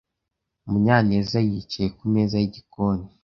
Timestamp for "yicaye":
1.49-1.89